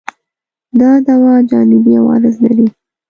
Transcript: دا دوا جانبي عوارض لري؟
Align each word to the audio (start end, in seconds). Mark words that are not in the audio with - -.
دا 0.79 0.91
دوا 1.07 1.33
جانبي 1.49 1.93
عوارض 2.01 2.35
لري؟ 2.43 2.67